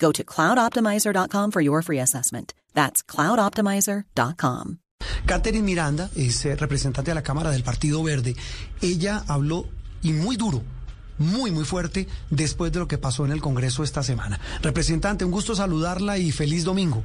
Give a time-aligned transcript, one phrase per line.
[0.00, 2.54] Go to cloudoptimizer.com for your free assessment.
[2.74, 4.78] That's cloudoptimizer.com.
[5.26, 8.34] Catherine Miranda es eh, representante de la Cámara del Partido Verde.
[8.80, 9.66] Ella habló
[10.02, 10.62] y muy duro,
[11.18, 14.40] muy, muy fuerte después de lo que pasó en el Congreso esta semana.
[14.62, 17.04] Representante, un gusto saludarla y feliz domingo.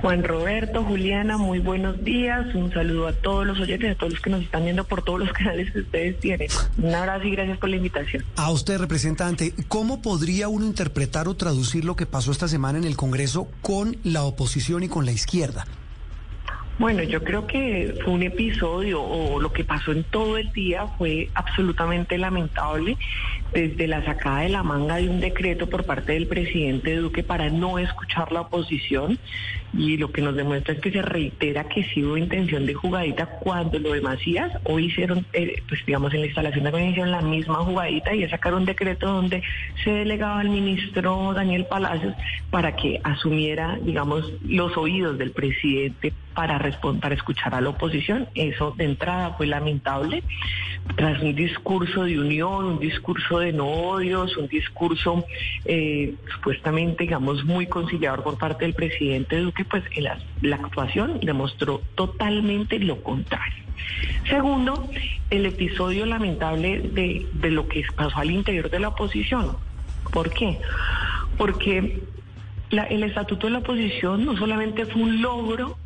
[0.00, 2.54] Juan Roberto, Juliana, muy buenos días.
[2.54, 5.20] Un saludo a todos los oyentes, a todos los que nos están viendo por todos
[5.20, 6.48] los canales que ustedes tienen.
[6.78, 8.24] Un abrazo y gracias por la invitación.
[8.36, 12.84] A usted, representante, ¿cómo podría uno interpretar o traducir lo que pasó esta semana en
[12.84, 15.66] el Congreso con la oposición y con la izquierda?
[16.78, 20.86] Bueno, yo creo que fue un episodio o lo que pasó en todo el día
[20.98, 22.98] fue absolutamente lamentable
[23.56, 27.48] desde la sacada de la manga de un decreto por parte del presidente Duque para
[27.48, 29.18] no escuchar la oposición
[29.72, 33.24] y lo que nos demuestra es que se reitera que sí hubo intención de jugadita
[33.40, 37.22] cuando lo de Macías hoy hicieron, eh, pues digamos en la instalación de la la
[37.22, 39.42] misma jugadita y es sacar un decreto donde
[39.82, 42.14] se delegaba al ministro Daniel Palacios
[42.50, 46.58] para que asumiera, digamos, los oídos del presidente para
[47.00, 48.28] para escuchar a la oposición.
[48.34, 50.22] Eso de entrada fue lamentable,
[50.96, 55.24] tras un discurso de unión, un discurso de no odios, un discurso
[55.64, 61.82] eh, supuestamente, digamos, muy conciliador por parte del presidente Duque, pues la, la actuación demostró
[61.94, 63.64] totalmente lo contrario.
[64.28, 64.88] Segundo,
[65.30, 69.56] el episodio lamentable de, de lo que pasó al interior de la oposición.
[70.12, 70.58] ¿Por qué?
[71.36, 72.00] Porque
[72.70, 75.78] el estatuto de la oposición no solamente fue un logro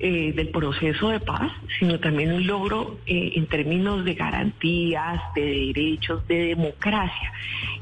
[0.00, 5.72] eh, del proceso de paz, sino también un logro eh, en términos de garantías, de
[5.72, 7.32] derechos, de democracia.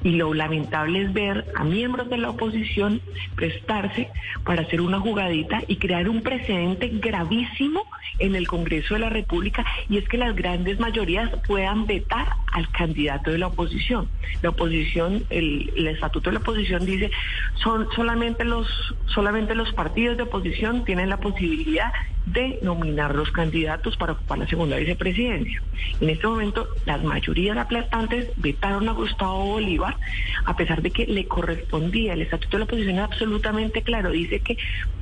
[0.04, 3.00] Y lo lamentable es ver a miembros de la oposición
[3.34, 4.10] prestarse
[4.44, 7.84] para hacer una jugadita y crear un precedente gravísimo
[8.18, 12.70] en el Congreso de la República, y es que las grandes mayorías puedan vetar al
[12.70, 14.08] candidato de la oposición.
[14.42, 17.10] La oposición, el, el estatuto de la oposición dice,
[17.54, 18.68] son solamente los,
[19.06, 21.90] solamente los partidos de oposición tienen la posibilidad
[22.26, 25.60] de nominar los candidatos para ocupar la segunda vicepresidencia.
[26.00, 29.96] En este momento, las mayorías aplastantes vetaron a Gustavo Bolívar,
[30.44, 32.12] a pesar de que le correspondía.
[32.12, 34.10] El estatuto de la oposición es absolutamente claro.
[34.10, 34.56] Dice que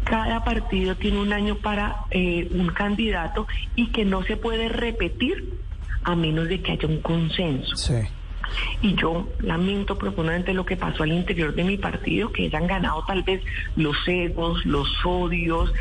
[0.04, 3.46] cada partido tiene un año para eh, un candidato
[3.76, 5.58] y que no se puede repetir
[6.04, 7.76] a menos de que haya un consenso.
[7.76, 7.94] Sí.
[8.82, 13.04] Y yo lamento profundamente lo que pasó al interior de mi partido, que hayan ganado
[13.06, 13.42] tal vez
[13.76, 15.72] los egos, los odios.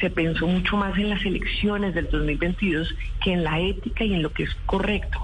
[0.00, 4.22] Se pensó mucho más en las elecciones del 2022 que en la ética y en
[4.22, 5.18] lo que es correcto.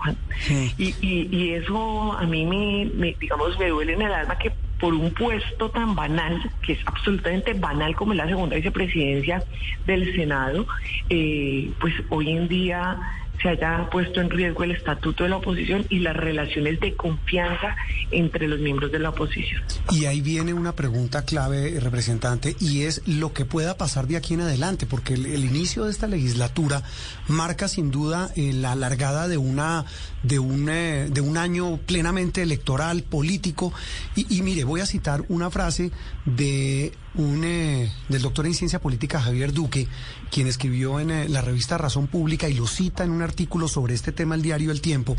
[0.78, 5.12] Y, y, eso a mí me, digamos, me duele en el alma que por un
[5.12, 9.43] puesto tan banal, que es absolutamente banal como es la segunda vicepresidencia
[9.87, 10.66] del Senado,
[11.09, 12.99] eh, pues hoy en día
[13.44, 17.77] se haya puesto en riesgo el estatuto de la oposición y las relaciones de confianza
[18.10, 19.62] entre los miembros de la oposición.
[19.91, 24.32] Y ahí viene una pregunta clave, representante, y es lo que pueda pasar de aquí
[24.32, 26.82] en adelante, porque el, inicio de esta legislatura
[27.28, 29.84] marca sin duda eh, la largada de una
[30.25, 33.73] de un eh, de un año plenamente electoral, político.
[34.17, 35.93] Y, mire, voy a citar una frase
[36.25, 39.87] de un, eh, del doctor en ciencia política Javier Duque,
[40.33, 43.94] quien escribió en eh, la revista Razón Pública y lo cita en un artículo sobre
[43.94, 45.17] este tema el diario El Tiempo,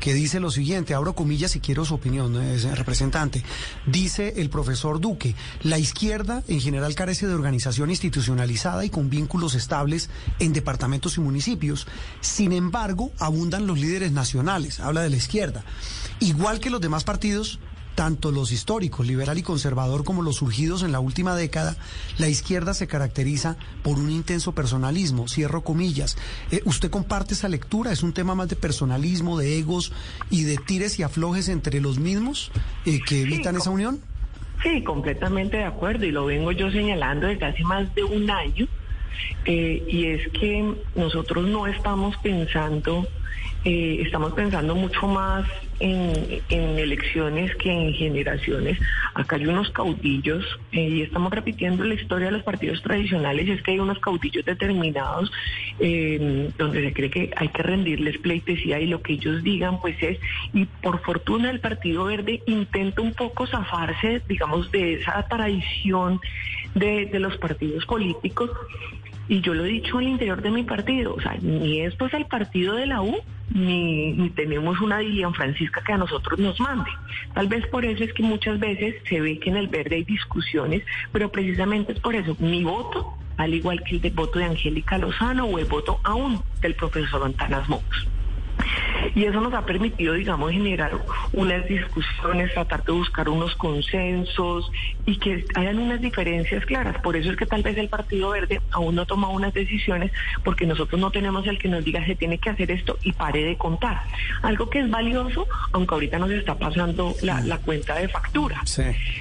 [0.00, 2.34] que dice lo siguiente, abro comillas y quiero su opinión,
[2.74, 3.44] representante.
[3.86, 9.54] Dice el profesor Duque, la izquierda en general carece de organización institucionalizada y con vínculos
[9.54, 11.86] estables en departamentos y municipios.
[12.20, 15.64] Sin embargo, abundan los líderes nacionales, habla de la izquierda.
[16.20, 17.58] Igual que los demás partidos,
[17.94, 21.76] tanto los históricos, liberal y conservador, como los surgidos en la última década,
[22.18, 26.16] la izquierda se caracteriza por un intenso personalismo, cierro comillas.
[26.52, 27.92] Eh, ¿Usted comparte esa lectura?
[27.92, 29.92] ¿Es un tema más de personalismo, de egos
[30.30, 32.52] y de tires y aflojes entre los mismos
[32.84, 34.00] eh, que evitan esa unión?
[34.62, 38.66] Sí, completamente de acuerdo y lo vengo yo señalando desde hace más de un año
[39.44, 43.06] eh, y es que nosotros no estamos pensando
[43.66, 45.44] eh, estamos pensando mucho más
[45.80, 48.78] en, elecciones que en generaciones.
[49.12, 53.48] Acá hay unos caudillos eh, y estamos repitiendo la historia de los partidos tradicionales.
[53.48, 55.32] Es que hay unos caudillos determinados
[55.80, 60.00] eh, donde se cree que hay que rendirles pleitesía y lo que ellos digan, pues
[60.00, 60.20] es.
[60.54, 66.20] Y por fortuna el Partido Verde intenta un poco zafarse, digamos, de esa tradición
[66.76, 68.50] de, de los partidos políticos
[69.28, 72.14] y yo lo he dicho al interior de mi partido, o sea, ni esto es
[72.14, 73.16] el partido de la U,
[73.50, 76.90] ni, tenemos una Dilian Francisca que a nosotros nos mande.
[77.34, 80.04] Tal vez por eso es que muchas veces se ve que en el verde hay
[80.04, 80.82] discusiones,
[81.12, 82.36] pero precisamente es por eso.
[82.38, 86.74] Mi voto, al igual que el voto de Angélica Lozano o el voto aún del
[86.74, 88.08] profesor Antanas Mocos.
[89.16, 90.92] Y eso nos ha permitido, digamos, generar
[91.32, 94.70] unas discusiones, tratar de buscar unos consensos
[95.06, 97.00] y que hayan unas diferencias claras.
[97.00, 100.12] Por eso es que tal vez el Partido Verde aún no toma unas decisiones
[100.44, 103.42] porque nosotros no tenemos el que nos diga se tiene que hacer esto y pare
[103.42, 104.02] de contar.
[104.42, 108.60] Algo que es valioso, aunque ahorita nos está pasando la, cuenta de factura.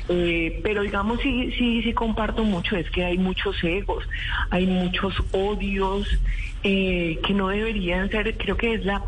[0.10, 4.04] Eh, pero digamos, sí, sí, sí comparto mucho, es que hay muchos egos,
[4.50, 6.20] hay muchos odios.
[6.68, 9.04] Eh, que no deberían ser, creo que es la,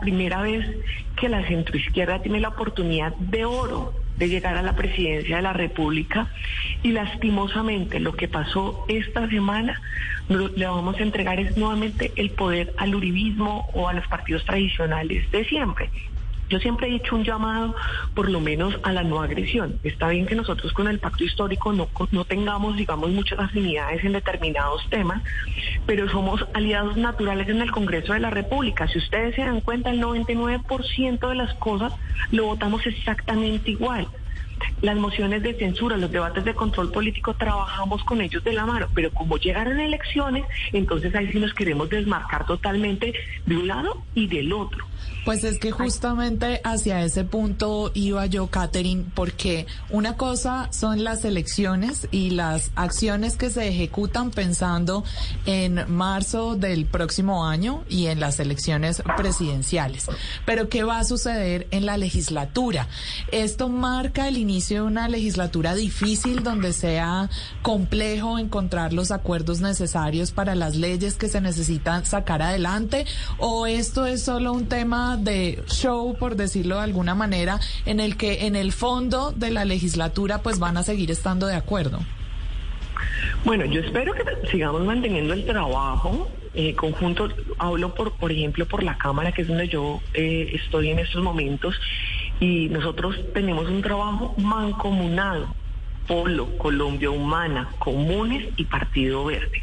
[0.00, 0.66] primera vez
[1.14, 5.52] que la centroizquierda tiene la oportunidad de oro de llegar a la presidencia de la
[5.52, 6.28] República
[6.82, 9.78] y lastimosamente lo que pasó esta semana
[10.30, 15.30] le vamos a entregar es nuevamente el poder al uribismo o a los partidos tradicionales
[15.30, 15.90] de siempre.
[16.52, 17.74] Yo siempre he hecho un llamado,
[18.12, 19.80] por lo menos, a la no agresión.
[19.84, 24.12] Está bien que nosotros con el pacto histórico no, no tengamos, digamos, muchas afinidades en
[24.12, 25.22] determinados temas,
[25.86, 28.86] pero somos aliados naturales en el Congreso de la República.
[28.86, 31.94] Si ustedes se dan cuenta, el 99% de las cosas
[32.30, 34.06] lo votamos exactamente igual
[34.80, 38.88] las mociones de censura, los debates de control político, trabajamos con ellos de la mano,
[38.94, 43.12] pero como llegaron elecciones, entonces ahí sí nos queremos desmarcar totalmente
[43.46, 44.86] de un lado y del otro.
[45.24, 51.24] Pues es que justamente hacia ese punto iba yo, Catherine, porque una cosa son las
[51.24, 55.04] elecciones y las acciones que se ejecutan pensando
[55.46, 60.08] en marzo del próximo año y en las elecciones presidenciales.
[60.44, 62.88] Pero ¿qué va a suceder en la legislatura?
[63.30, 67.30] Esto marca el inicio de una legislatura difícil donde sea
[67.62, 73.06] complejo encontrar los acuerdos necesarios para las leyes que se necesitan sacar adelante
[73.38, 78.18] o esto es solo un tema de show, por decirlo de alguna manera, en el
[78.18, 82.00] que en el fondo de la legislatura pues van a seguir estando de acuerdo?
[83.46, 87.30] Bueno, yo espero que sigamos manteniendo el trabajo eh, conjunto.
[87.58, 91.22] Hablo, por, por ejemplo, por la Cámara, que es donde yo eh, estoy en estos
[91.22, 91.74] momentos,
[92.42, 95.46] y nosotros tenemos un trabajo mancomunado.
[96.08, 99.62] Polo, Colombia Humana, Comunes y Partido Verde.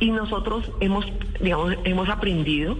[0.00, 1.06] Y nosotros hemos,
[1.40, 2.76] digamos, hemos aprendido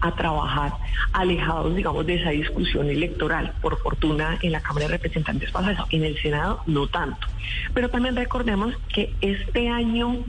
[0.00, 0.72] a trabajar
[1.14, 3.54] alejados, digamos, de esa discusión electoral.
[3.62, 7.26] Por fortuna, en la Cámara de Representantes pasa eso, en el Senado no tanto.
[7.72, 10.22] Pero también recordemos que este año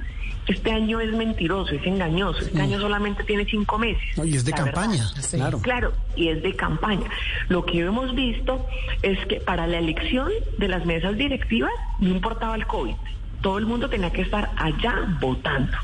[0.48, 2.40] este año es mentiroso, es engañoso.
[2.40, 4.04] Este año solamente tiene cinco meses.
[4.24, 5.60] y es de campaña, claro.
[5.60, 7.10] Claro, y es de campaña.
[7.50, 8.66] Lo que hemos visto
[9.02, 12.96] es que para la elección de las mesas directivas no importaba el COVID
[13.42, 15.78] todo el mundo tenía que estar allá votando.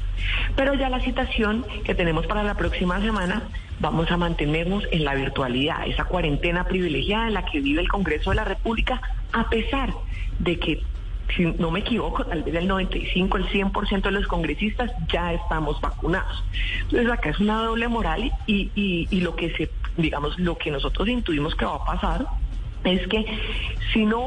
[0.55, 3.43] Pero ya la citación que tenemos para la próxima semana,
[3.79, 8.31] vamos a mantenernos en la virtualidad, esa cuarentena privilegiada en la que vive el Congreso
[8.31, 9.01] de la República,
[9.31, 9.93] a pesar
[10.39, 10.81] de que,
[11.35, 15.79] si no me equivoco, tal vez el 95, el 100% de los congresistas ya estamos
[15.81, 16.43] vacunados.
[16.83, 20.71] Entonces acá es una doble moral y, y, y lo que se, digamos, lo que
[20.71, 22.25] nosotros intuimos que va a pasar
[22.83, 23.25] es que
[23.93, 24.25] si no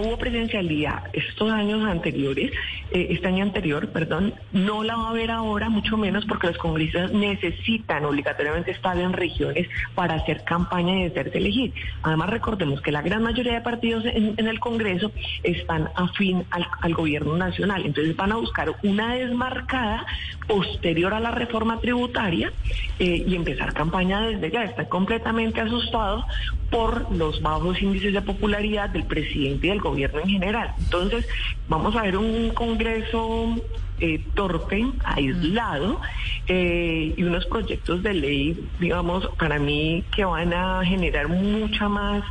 [0.00, 2.52] hubo presencialidad estos años anteriores,
[2.90, 6.58] eh, este año anterior, perdón, no la va a haber ahora, mucho menos porque los
[6.58, 11.72] congresistas necesitan obligatoriamente estar en regiones para hacer campaña y hacerse elegir.
[12.02, 15.10] Además, recordemos que la gran mayoría de partidos en, el Congreso
[15.42, 20.06] están afín al, gobierno nacional, entonces van a buscar una desmarcada
[20.46, 22.52] posterior a la reforma tributaria
[22.98, 24.64] eh, y empezar campaña desde ya.
[24.64, 26.24] Están completamente asustados
[26.70, 30.74] por los bajos índices de popularidad del presidente y del gobierno en general.
[30.78, 31.26] Entonces,
[31.68, 33.56] vamos a ver un Congreso
[34.00, 36.00] eh, torpe, aislado,
[36.48, 42.24] eh, y unos proyectos de ley, digamos, para mí que van a generar mucha más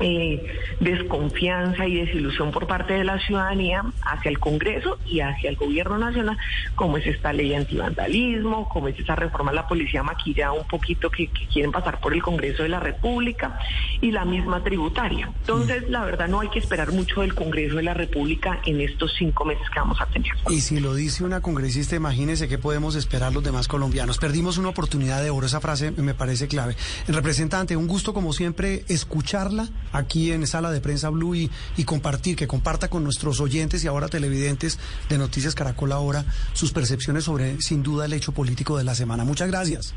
[0.00, 0.46] eh,
[0.80, 5.98] desconfianza y desilusión por parte de la ciudadanía hacia el Congreso y hacia el gobierno
[5.98, 6.38] nacional,
[6.74, 11.10] como es esta ley antivandalismo, como es esa reforma a la policía maquillada un poquito
[11.10, 13.58] que, quieren pasar por el Congreso de la República
[14.00, 15.30] y la misma tributaria.
[15.40, 19.12] Entonces, la verdad, no hay que esperar mucho del Congreso de la República en estos
[19.18, 20.30] cinco meses que vamos a tener.
[20.48, 24.18] Y si lo dice una congresista, imagínese qué podemos esperar los demás colombianos.
[24.18, 26.76] Perdimos una oportunidad de oro, esa frase me parece clave.
[27.08, 32.36] Representante, un gusto como siempre escucharla aquí en Sala de Prensa Blue y, y compartir,
[32.36, 34.78] que comparta con nuestros oyentes y ahora televidentes
[35.08, 39.24] de Noticias Caracol ahora sus percepciones sobre, sin duda, el hecho político de la semana.
[39.24, 39.94] Muchas gracias.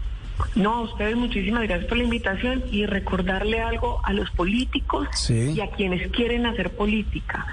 [0.55, 5.59] No, a ustedes muchísimas gracias por la invitación y recordarle algo a los políticos y
[5.59, 7.45] a quienes quieren hacer política.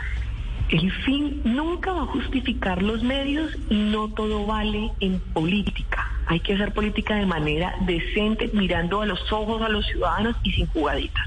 [0.71, 6.07] El fin nunca va a justificar los medios y no todo vale en política.
[6.27, 10.53] Hay que hacer política de manera decente, mirando a los ojos a los ciudadanos y
[10.53, 11.27] sin jugaditas.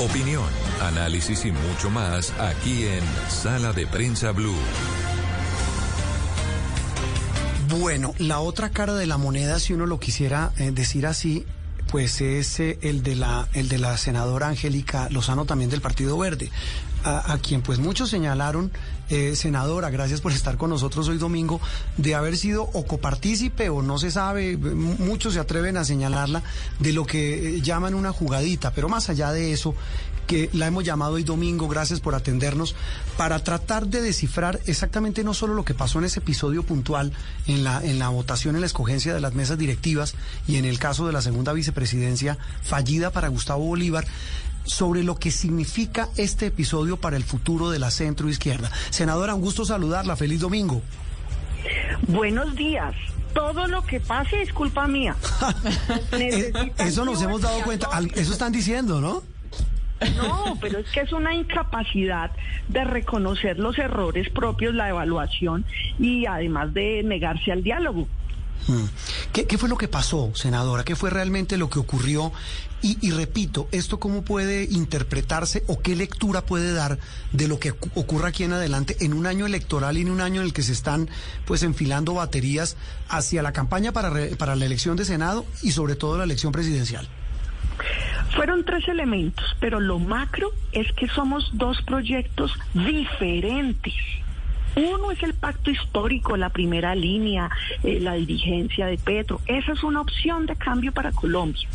[0.00, 0.44] Opinión,
[0.82, 4.56] análisis y mucho más aquí en Sala de Prensa Blue.
[7.78, 11.46] Bueno, la otra cara de la moneda, si uno lo quisiera eh, decir así,
[11.90, 16.18] pues es eh, el de la el de la senadora Angélica Lozano también del Partido
[16.18, 16.50] Verde,
[17.04, 18.72] a, quien pues muchos señalaron
[19.10, 21.60] eh, senadora, gracias por estar con nosotros hoy domingo,
[21.98, 26.42] de haber sido o copartícipe o no se sabe, muchos se atreven a señalarla
[26.78, 29.74] de lo que llaman una jugadita, pero más allá de eso,
[30.26, 32.74] que la hemos llamado hoy domingo, gracias por atendernos,
[33.16, 37.12] para tratar de descifrar exactamente no solo lo que pasó en ese episodio puntual,
[37.46, 40.14] en la, en la votación, en la escogencia de las mesas directivas
[40.46, 44.06] y en el caso de la segunda vicepresidencia fallida para Gustavo Bolívar,
[44.64, 48.70] sobre lo que significa este episodio para el futuro de la centro izquierda.
[48.90, 50.16] Senadora, un gusto saludarla.
[50.16, 50.80] Feliz domingo.
[52.08, 52.94] Buenos días
[53.34, 55.16] todo lo que pase es culpa mía.
[56.78, 57.88] Eso nos hemos dado cuenta.
[58.14, 59.22] Eso están diciendo, ¿no?
[60.16, 62.30] No, pero es que es una incapacidad
[62.68, 65.64] de reconocer los errores propios, la evaluación
[65.98, 68.08] y además de negarse al diálogo.
[68.66, 68.84] Hmm.
[69.32, 70.84] ¿Qué, fue lo que pasó, senadora?
[70.84, 72.32] ¿Qué fue realmente lo que ocurrió?
[72.82, 76.98] Y, repito, ¿esto cómo puede interpretarse o qué lectura puede dar
[77.32, 80.42] de lo que ocurra aquí en adelante en un año electoral y en un año
[80.42, 81.08] en el que se están
[81.46, 82.76] pues enfilando baterías
[83.08, 87.08] hacia la campaña para, para la elección de Senado y sobre todo la elección presidencial?
[88.34, 93.94] Fueron tres elementos, pero lo macro es que somos dos proyectos diferentes.
[94.76, 97.48] Uno es el pacto histórico, la primera línea,
[97.84, 99.40] eh, la dirigencia de Petro.
[99.46, 101.68] Esa es una opción de cambio para Colombia.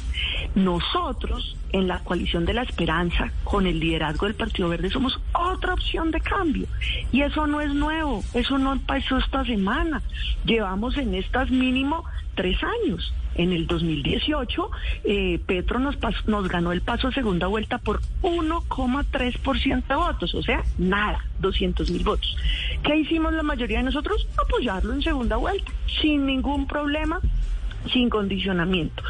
[0.56, 5.74] Nosotros, en la coalición de la esperanza, con el liderazgo del Partido Verde, somos otra
[5.74, 6.68] opción de cambio.
[7.13, 10.01] Y eso no es nuevo, eso no pasó esta semana.
[10.44, 12.03] Llevamos en estas mínimo
[12.36, 13.13] tres años.
[13.39, 14.69] En el 2018,
[15.05, 15.96] eh, Petro nos,
[16.27, 21.89] nos ganó el paso a segunda vuelta por 1,3% de votos, o sea, nada, 200
[21.89, 22.36] mil votos.
[22.84, 24.27] ¿Qué hicimos la mayoría de nosotros?
[24.46, 27.22] Apoyarlo en segunda vuelta, sin ningún problema
[27.91, 29.03] sin condicionamiento.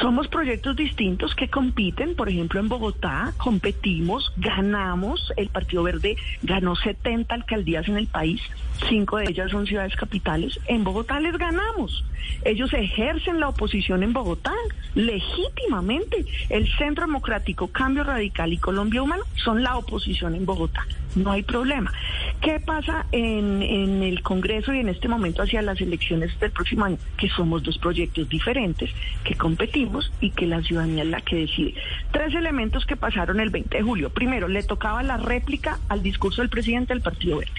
[0.00, 6.76] Somos proyectos distintos que compiten, por ejemplo, en Bogotá competimos, ganamos, el Partido Verde ganó
[6.76, 8.40] 70 alcaldías en el país,
[8.88, 12.04] cinco de ellas son ciudades capitales, en Bogotá les ganamos.
[12.44, 14.52] Ellos ejercen la oposición en Bogotá
[14.94, 16.24] legítimamente.
[16.48, 20.86] El Centro Democrático, Cambio Radical y Colombia Humano son la oposición en Bogotá.
[21.16, 21.92] No hay problema.
[22.40, 26.86] ¿Qué pasa en, en el Congreso y en este momento hacia las elecciones del próximo
[26.86, 26.98] año?
[27.16, 28.90] Que somos dos proyectos diferentes,
[29.24, 31.74] que competimos y que la ciudadanía es la que decide.
[32.12, 34.10] Tres elementos que pasaron el 20 de julio.
[34.10, 37.52] Primero, le tocaba la réplica al discurso del presidente del Partido Verde.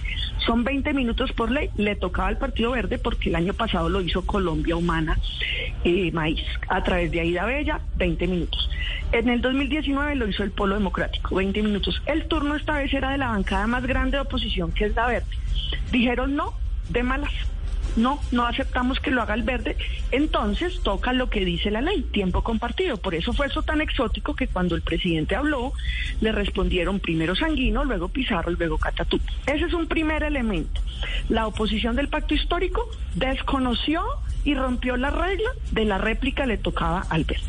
[0.45, 4.01] Son 20 minutos por ley, le tocaba al Partido Verde porque el año pasado lo
[4.01, 5.17] hizo Colombia Humana
[5.83, 8.69] eh, Maíz a través de Aida Bella, 20 minutos.
[9.11, 12.01] En el 2019 lo hizo el Polo Democrático, 20 minutos.
[12.05, 15.07] El turno esta vez era de la bancada más grande de oposición, que es la
[15.07, 15.27] Verde.
[15.91, 16.53] Dijeron no,
[16.89, 17.31] de malas
[17.95, 19.77] no, no aceptamos que lo haga el verde,
[20.11, 22.97] entonces toca lo que dice la ley, tiempo compartido.
[22.97, 25.73] Por eso fue eso tan exótico que cuando el presidente habló,
[26.21, 29.19] le respondieron primero Sanguino, luego Pizarro luego Catatú.
[29.45, 30.81] Ese es un primer elemento.
[31.29, 34.03] La oposición del pacto histórico desconoció
[34.43, 37.43] y rompió la regla de la réplica le tocaba al verde.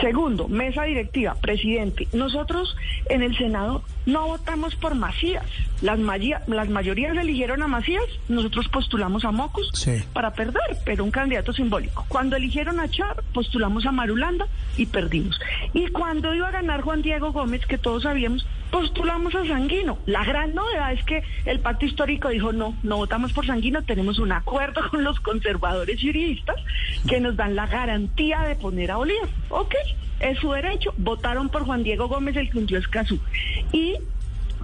[0.00, 2.08] Segundo, mesa directiva, presidente.
[2.14, 2.74] Nosotros
[3.10, 5.46] en el Senado no votamos por Macías.
[5.80, 5.98] Las,
[6.46, 9.70] las mayorías eligieron a Macías, nosotros postulamos a Mocos
[10.12, 12.04] para perder, pero un candidato simbólico.
[12.08, 15.40] Cuando eligieron a Char, postulamos a Marulanda y perdimos.
[15.72, 19.98] Y cuando iba a ganar Juan Diego Gómez, que todos sabíamos, postulamos a Sanguino.
[20.06, 24.18] La gran novedad es que el pacto histórico dijo no, no votamos por Sanguino, tenemos
[24.18, 26.56] un acuerdo con los conservadores juristas
[27.08, 29.28] que nos dan la garantía de poner a Bolívar.
[29.48, 29.74] Ok,
[30.20, 30.94] es su derecho.
[30.96, 33.18] Votaron por Juan Diego Gómez, el que hundió Escazú.
[33.72, 33.96] Y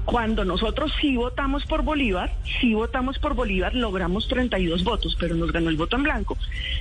[0.07, 5.51] cuando nosotros sí votamos por Bolívar, sí votamos por Bolívar, logramos 32 votos, pero nos
[5.51, 6.39] ganó el voto en blanco.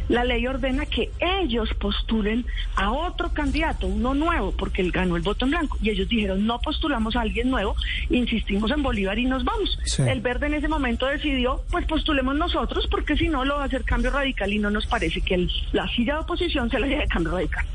[0.09, 5.23] La ley ordena que ellos postulen a otro candidato, uno nuevo, porque él ganó el
[5.23, 5.79] voto en blanco.
[5.81, 7.75] Y ellos dijeron, no postulamos a alguien nuevo,
[8.11, 9.79] insistimos en Bolívar y nos vamos.
[9.97, 13.65] El verde en ese momento decidió, pues postulemos nosotros, porque si no lo va a
[13.65, 17.07] hacer cambio radical y no nos parece que la silla de oposición se la lleve
[17.07, 17.65] cambio radical.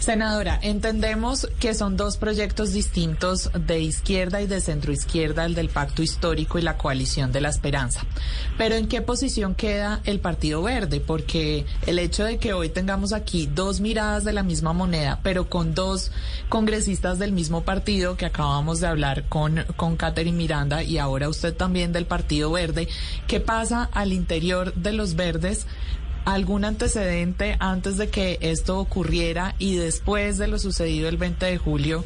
[0.00, 6.02] Senadora, entendemos que son dos proyectos distintos de izquierda y de centroizquierda, el del Pacto
[6.02, 8.00] Histórico y la Coalición de la Esperanza.
[8.56, 11.00] Pero ¿en qué posición queda el Partido Verde?
[11.00, 15.50] Porque el hecho de que hoy tengamos aquí dos miradas de la misma moneda, pero
[15.50, 16.12] con dos
[16.48, 21.54] congresistas del mismo partido, que acabamos de hablar con, con Catherine Miranda y ahora usted
[21.54, 22.88] también del Partido Verde,
[23.26, 25.66] ¿qué pasa al interior de los verdes?
[26.24, 31.58] Algún antecedente antes de que esto ocurriera y después de lo sucedido el 20 de
[31.58, 32.04] julio,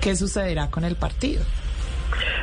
[0.00, 1.42] ¿qué sucederá con el partido?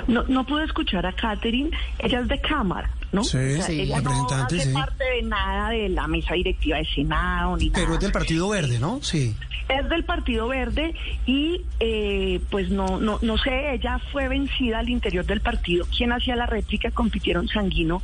[0.08, 3.24] No, no pude escuchar a Catherine, ella es de Cámara, ¿no?
[3.24, 7.70] Sí, sí, ella no hace parte de nada de la mesa directiva de Senado ni
[7.70, 9.00] Pero es del Partido Verde, ¿no?
[9.02, 9.36] Sí.
[9.70, 10.94] Es del Partido Verde
[11.26, 15.86] y eh, pues no, no, no sé, ella fue vencida al interior del partido.
[15.96, 16.92] ¿Quién hacía la réplica?
[16.92, 18.02] Compitieron Sanguino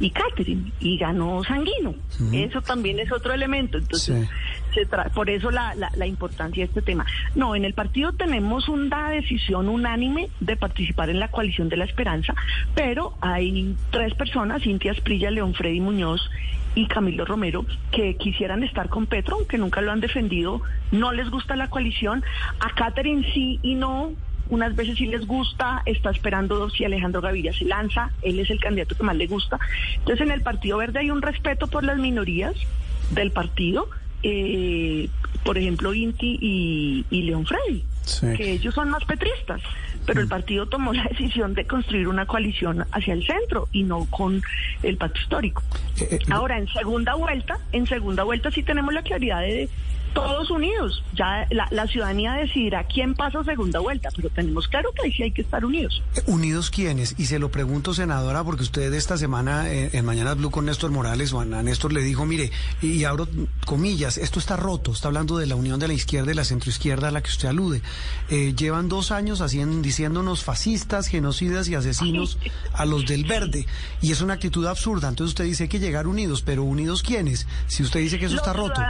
[0.00, 1.94] y Catherine y ganó Sanguino.
[2.32, 3.78] Eso también es otro elemento.
[3.78, 4.28] Entonces,
[4.74, 7.06] se por eso la, la, importancia de este tema.
[7.34, 11.84] No, en el partido tenemos una decisión unánime de participar en la coalición de la
[11.84, 12.34] esperanza,
[12.74, 16.30] pero hay tres personas, Cintia Esprilla, León Freddy Muñoz
[16.74, 20.60] y Camilo Romero, que quisieran estar con Petro, aunque nunca lo han defendido,
[20.92, 22.22] no les gusta la coalición.
[22.60, 24.12] A Catherine sí y no,
[24.48, 28.60] unas veces sí les gusta, está esperando si Alejandro Gaviria se lanza, él es el
[28.60, 29.58] candidato que más le gusta.
[29.96, 32.54] Entonces en el Partido Verde hay un respeto por las minorías
[33.10, 33.88] del partido,
[34.22, 35.08] eh,
[35.44, 37.84] por ejemplo Inti y, León Freddy,
[38.36, 39.60] que ellos son más petristas,
[40.04, 40.30] pero el mm.
[40.30, 44.42] partido tomó la decisión de construir una coalición hacia el centro y no con
[44.82, 45.62] el pacto histórico.
[46.00, 49.68] Eh, eh, Ahora, en segunda vuelta, en segunda vuelta sí tenemos la claridad de
[50.16, 51.02] todos unidos.
[51.14, 55.30] Ya la, ciudadanía decidirá quién pasa segunda vuelta, pero tenemos claro que ahí sí hay
[55.30, 56.02] que estar unidos.
[56.26, 57.14] ¿Unidos quiénes?
[57.18, 60.90] Y se lo pregunto, senadora, porque usted esta semana eh, en, Mañana Blue con Néstor
[60.90, 63.28] Morales, o a Néstor le dijo, mire, y, abro
[63.66, 67.08] comillas, esto está roto, está hablando de la unión de la izquierda y la centroizquierda
[67.08, 67.82] a la que usted alude.
[68.30, 72.38] Eh, llevan dos años haciendo, diciéndonos fascistas, genocidas y asesinos
[72.72, 73.66] a los del verde.
[74.00, 75.08] Y es una actitud absurda.
[75.08, 77.46] Entonces usted dice que llegar unidos, pero unidos quiénes?
[77.66, 78.80] Si usted dice que eso está roto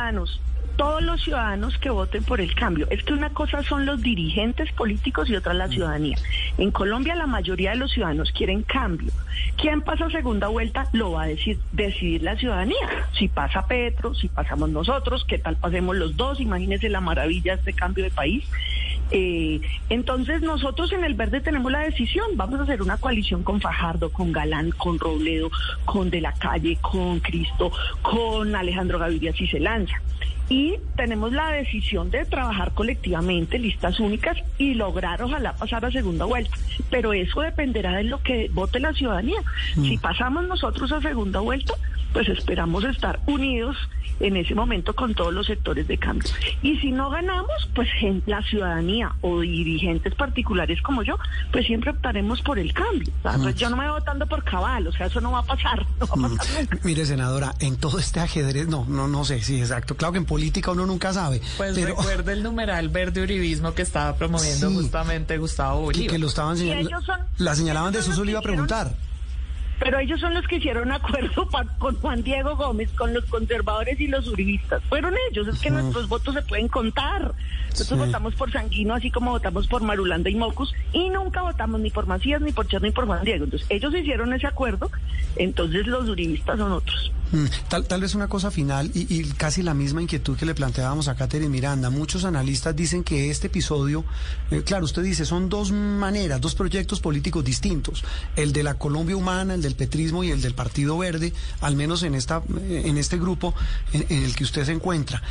[0.77, 2.87] todos los ciudadanos que voten por el cambio.
[2.91, 6.17] Es que una cosa son los dirigentes políticos y otra la ciudadanía.
[6.59, 9.13] En Colombia la mayoría de los ciudadanos quieren cambio.
[9.57, 10.89] ¿Quién pasa segunda vuelta?
[10.93, 13.09] Lo va a decir, decidir la ciudadanía.
[13.19, 17.59] Si pasa Petro, si pasamos nosotros, qué tal pasemos los dos, imagínense la maravilla de
[17.61, 18.45] este cambio de país.
[19.11, 23.61] Eh, entonces nosotros en el verde tenemos la decisión, vamos a hacer una coalición con
[23.61, 25.51] Fajardo, con Galán, con Robledo,
[25.85, 27.71] con De la Calle, con Cristo,
[28.03, 30.01] con Alejandro Gaviria si se lanza
[30.49, 36.25] y tenemos la decisión de trabajar colectivamente, listas únicas, y lograr ojalá pasar a segunda
[36.25, 36.57] vuelta.
[36.91, 39.41] Pero eso dependerá de lo que vote la ciudadanía.
[39.75, 40.01] Si mm.
[40.01, 41.75] pasamos nosotros a segunda vuelta,
[42.13, 43.77] pues esperamos estar unidos
[44.21, 46.31] en ese momento con todos los sectores de cambio.
[46.63, 47.89] Y si no ganamos, pues
[48.27, 51.17] la ciudadanía o dirigentes particulares como yo,
[51.53, 53.13] pues siempre optaremos por el cambio.
[53.23, 55.87] Pues yo no me voy votando por cabal, o sea, eso no va a pasar.
[56.83, 59.97] Mire, senadora, en todo este ajedrez, no, no, no sé, sí, exacto.
[59.97, 61.41] Claro que en política uno nunca sabe.
[61.57, 61.89] Pues pero...
[61.89, 66.07] recuerde el numeral verde uribismo que estaba promoviendo justamente Gustavo Bolívar.
[66.07, 67.01] Y que lo estaban señalando.
[67.39, 68.95] La señalaban de eso le iba a preguntar.
[69.79, 74.07] Pero ellos son los que hicieron acuerdo con Juan Diego Gómez, con los conservadores y
[74.07, 74.83] los uribistas.
[74.85, 77.33] Fueron ellos, es que nuestros votos se pueden contar.
[77.71, 81.91] Nosotros votamos por Sanguino, así como votamos por Marulanda y Mocus, y nunca votamos ni
[81.91, 83.45] por Macías, ni por Cher, ni por Juan Diego.
[83.45, 84.91] Entonces, ellos hicieron ese acuerdo,
[85.37, 87.13] entonces los uribistas son otros.
[87.33, 91.09] Mm, tal, tal vez una cosa final y, casi la misma inquietud que le planteábamos
[91.09, 91.91] a Catherine Miranda.
[91.91, 94.05] Muchos analistas dicen que este episodio,
[94.51, 98.05] eh, claro, usted dice, son dos maneras, dos proyectos políticos distintos.
[98.37, 102.03] El de la Colombia humana, el del petrismo y el del Partido Verde, al menos
[102.05, 103.55] en, esta, eh, en este grupo
[103.93, 105.23] en, el que usted se encuentra.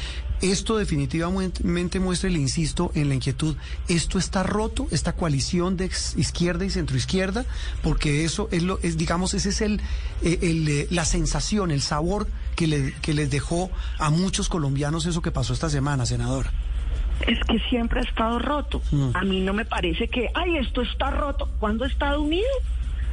[0.41, 3.55] Esto definitivamente muestra, le insisto, en la inquietud,
[3.87, 7.45] esto está roto, esta coalición de izquierda y centroizquierda,
[7.81, 9.79] porque eso es lo, es, digamos, ese es el,
[10.23, 13.69] eh, el, la sensación, el sabor que, le, que les dejó
[13.99, 16.51] a muchos colombianos eso que pasó esta semana, senadora.
[17.27, 18.81] es que siempre ha estado roto.
[18.91, 19.09] Mm.
[19.13, 21.49] A mí no me parece que, ay, esto está roto.
[21.59, 22.47] ¿Cuándo ha estado unido?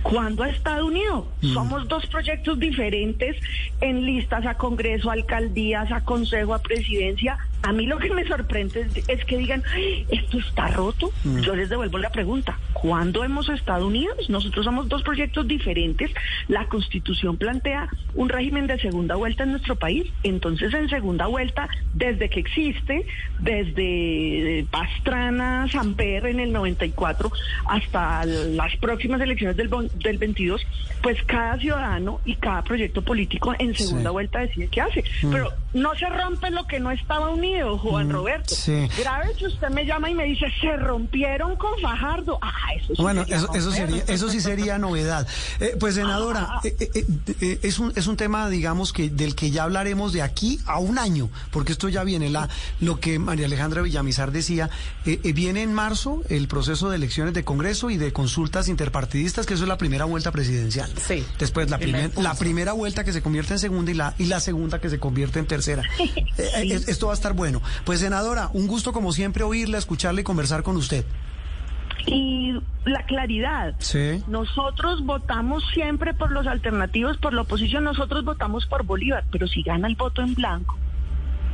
[0.03, 1.29] ¿Cuándo ha estado unido?
[1.43, 1.53] Mm.
[1.55, 3.37] Somos dos proyectos diferentes
[3.81, 7.39] en listas a Congreso, a alcaldías, a Consejo, a Presidencia.
[7.63, 11.13] A mí lo que me sorprende es, es que digan, "Ay, esto está roto.
[11.23, 11.39] Mm.
[11.43, 14.29] Yo les devuelvo la pregunta, ¿cuándo hemos estado unidos?
[14.29, 16.11] Nosotros somos dos proyectos diferentes.
[16.49, 20.05] La Constitución plantea un régimen de segunda vuelta en nuestro país.
[20.25, 23.07] Entonces, en segunda vuelta, desde que existe,
[23.39, 27.31] desde Pastrana, Samper en el 94
[27.69, 30.61] hasta las próximas elecciones del, del 22,
[31.03, 34.13] pues cada ciudadano y cada proyecto político en segunda Sí.
[34.13, 35.05] vuelta decide qué hace.
[35.31, 38.55] Pero no se rompe lo que no estaba unido, Juan Roberto.
[38.55, 38.89] sí.
[38.99, 42.39] Grave si usted me llama y me dice, se rompieron con Fajardo.
[42.43, 45.27] Ah, eso sí Bueno, sería eso, eso sería, eso sí sería novedad.
[45.61, 47.05] Eh, pues senadora, eh, eh,
[47.41, 50.79] eh, es un es un tema, digamos que del que ya hablaremos de aquí a
[50.79, 52.49] un año, porque esto ya viene la
[52.81, 54.71] lo que María Alejandra Villamizar decía,
[55.05, 59.65] viene en marzo el proceso de elecciones de Congreso y de consultas interpartidistas, que eso
[59.65, 60.93] es la primera vuelta presidencial.
[61.07, 61.25] Sí.
[61.39, 64.27] Después la Primer primer, la primera vuelta que se convierte en segunda y la y
[64.27, 65.83] la segunda que se convierte en tercera.
[66.63, 67.61] Es- esto va a estar bueno.
[67.85, 71.05] Pues senadora, un gusto como siempre oírla, escucharla y conversar con usted.
[72.07, 73.75] Y la claridad.
[73.79, 74.23] Sí.
[74.27, 79.63] Nosotros votamos siempre por los alternativos, por la oposición, nosotros votamos por Bolívar, pero si
[79.63, 80.77] gana el voto en blanco,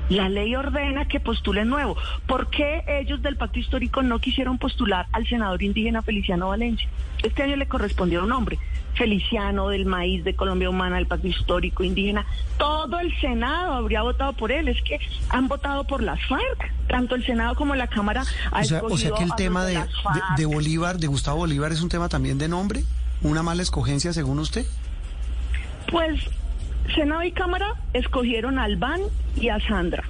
[0.08, 1.96] la ley ordena que postulen nuevo.
[2.26, 6.88] ¿Por qué ellos del pacto histórico no quisieron postular al senador indígena Feliciano Valencia?
[7.22, 8.58] Este año le correspondía un nombre,
[8.94, 12.26] Feliciano del Maíz, de Colombia Humana, del pacto histórico indígena.
[12.58, 14.68] Todo el Senado habría votado por él.
[14.68, 14.98] Es que
[15.28, 16.72] han votado por las FARC.
[16.88, 19.78] Tanto el Senado como la Cámara ha O sea, o sea que el tema de,
[20.46, 22.82] Bolívar, de Gustavo Bolívar, es un tema también de nombre,
[23.22, 24.66] una mala escogencia según usted.
[25.90, 26.20] Pues
[26.94, 29.00] Senado y Cámara escogieron a Albán
[29.36, 30.04] y a Sandra,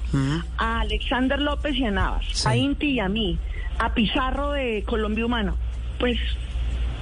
[0.57, 2.49] a Alexander López y a Navas, Sí.
[2.49, 3.39] a Inti y a mí,
[3.79, 5.55] a Pizarro de Colombia Humana.
[5.99, 6.19] Pues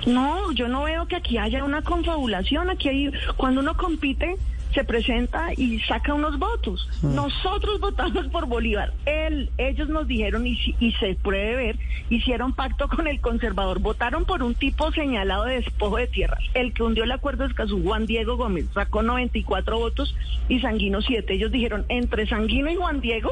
[0.06, 2.70] no, yo no veo que aquí haya una confabulación.
[2.70, 4.36] Aquí hay, cuando uno compite,
[4.72, 6.88] se presenta y saca unos votos.
[7.02, 8.92] Nosotros votamos por Bolívar.
[9.04, 13.80] Él, ellos nos dijeron, y, y se puede ver, hicieron pacto con el conservador.
[13.80, 16.40] Votaron por un tipo señalado de despojo de tierras.
[16.54, 20.14] El que hundió el acuerdo de Escazú, Juan Diego Gómez, sacó 94 votos
[20.48, 21.34] y Sanguino 7.
[21.34, 23.30] Ellos dijeron, entre Sanguino y Juan Diego,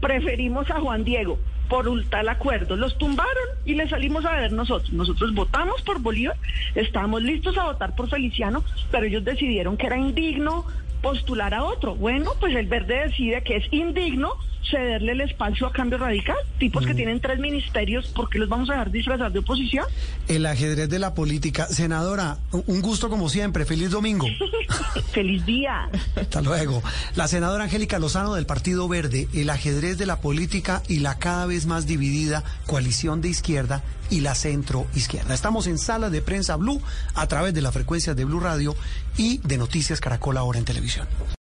[0.00, 2.76] preferimos a Juan Diego por un tal acuerdo.
[2.76, 4.92] Los tumbaron y le salimos a ver nosotros.
[4.92, 6.36] Nosotros votamos por Bolívar,
[6.74, 10.64] estábamos listos a votar por Feliciano, pero ellos decidieron que era indigno
[11.02, 11.94] postular a otro.
[11.94, 14.34] Bueno, pues el verde decide que es indigno
[14.70, 16.36] cederle el espacio a cambio radical.
[16.58, 19.86] Tipos que tienen tres ministerios, ¿por qué los vamos a dejar disfrazar de oposición?
[20.28, 21.66] El ajedrez de la política.
[21.66, 23.64] Senadora, un gusto como siempre.
[23.64, 24.26] Feliz domingo.
[25.12, 25.88] Feliz día.
[26.16, 26.82] Hasta luego.
[27.16, 31.46] La senadora Angélica Lozano del Partido Verde, el ajedrez de la política y la cada
[31.46, 35.34] vez más dividida coalición de izquierda y la centro izquierda.
[35.34, 36.80] Estamos en sala de prensa Blue
[37.14, 38.76] a través de las frecuencias de Blue Radio
[39.16, 41.06] y de Noticias Caracol ahora en televisión.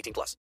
[0.00, 0.36] 18 plus.